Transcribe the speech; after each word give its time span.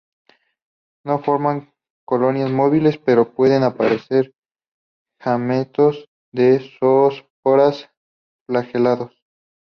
No 1.05 1.19
forman 1.19 1.75
colonias 2.05 2.49
móviles, 2.49 2.97
pero 2.97 3.33
pueden 3.35 3.61
aparecer 3.61 4.33
gametos 5.23 6.09
o 6.39 6.57
zoosporas 7.11 7.91
flagelados. 8.49 9.13